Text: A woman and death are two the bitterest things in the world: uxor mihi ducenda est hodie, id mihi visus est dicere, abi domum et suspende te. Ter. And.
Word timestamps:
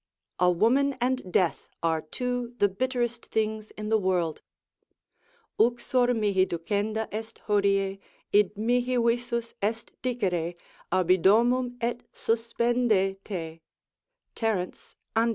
A 0.39 0.49
woman 0.49 0.93
and 0.99 1.31
death 1.31 1.69
are 1.83 2.01
two 2.01 2.55
the 2.57 2.67
bitterest 2.67 3.27
things 3.27 3.69
in 3.77 3.89
the 3.89 3.99
world: 3.99 4.41
uxor 5.59 6.15
mihi 6.17 6.47
ducenda 6.47 7.07
est 7.11 7.41
hodie, 7.45 7.99
id 8.33 8.57
mihi 8.57 8.97
visus 8.97 9.53
est 9.61 9.91
dicere, 10.01 10.55
abi 10.91 11.19
domum 11.19 11.77
et 11.79 12.01
suspende 12.11 13.15
te. 13.23 13.61
Ter. 14.33 14.71
And. 15.15 15.29